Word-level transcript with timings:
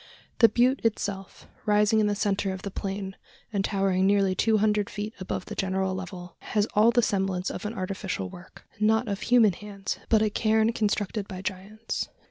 The 0.39 0.49
butte 0.49 0.81
itself, 0.83 1.45
rising 1.67 1.99
in 1.99 2.07
the 2.07 2.15
centre 2.15 2.51
of 2.51 2.63
the 2.63 2.71
plain, 2.71 3.15
and 3.53 3.63
towering 3.63 4.07
nearly 4.07 4.33
two 4.33 4.57
hundred 4.57 4.89
feet 4.89 5.13
above 5.19 5.45
the 5.45 5.53
general 5.53 5.93
level, 5.93 6.37
has 6.39 6.65
all 6.73 6.89
the 6.89 7.03
semblance 7.03 7.51
of 7.51 7.67
an 7.67 7.75
artificial 7.75 8.27
work 8.27 8.65
not 8.79 9.07
of 9.07 9.21
human 9.21 9.53
hands, 9.53 9.99
but 10.09 10.23
a 10.23 10.31
cairn 10.31 10.73
constructed 10.73 11.27
by 11.27 11.43
giants. 11.43 12.09